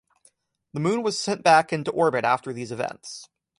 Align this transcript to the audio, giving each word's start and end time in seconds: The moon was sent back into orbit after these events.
The 0.73 0.79
moon 0.79 1.03
was 1.03 1.19
sent 1.19 1.43
back 1.43 1.71
into 1.71 1.91
orbit 1.91 2.25
after 2.25 2.51
these 2.51 2.71
events. 2.71 3.29